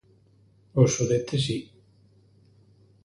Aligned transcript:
Os 0.81 0.89
Sudetes, 0.95 1.41
si. 1.47 1.57